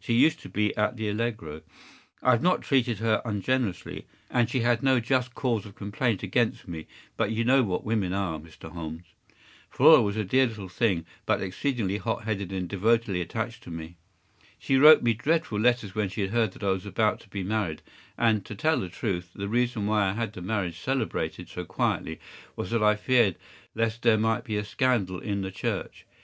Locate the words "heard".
16.28-16.52